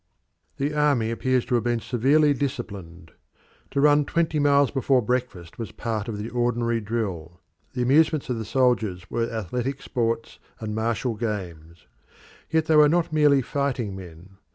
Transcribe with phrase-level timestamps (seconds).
[0.57, 3.11] The Army appears to have been severely disciplined.
[3.69, 7.39] To run twenty miles before breakfast was part of the ordinary drill.
[7.73, 11.85] The amusements of the soldiers were athletic sports and martial games.
[12.49, 14.37] Yet they were not merely fighting men.